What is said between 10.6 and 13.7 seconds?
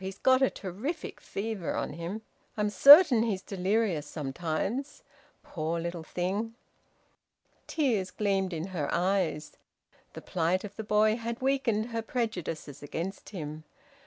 of the boy had weakened her prejudices against him.